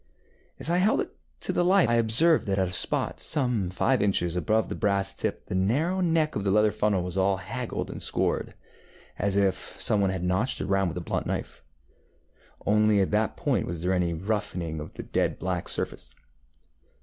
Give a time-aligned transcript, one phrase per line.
[0.01, 3.69] ŌĆØ As I held it to the light I observed that at a spot some
[3.69, 7.37] five inches above the brass tip the narrow neck of the leather funnel was all
[7.37, 8.55] haggled and scored,
[9.19, 11.63] as if some one had notched it round with a blunt knife.
[12.65, 16.09] Only at that point was there any roughening of the dead black surface.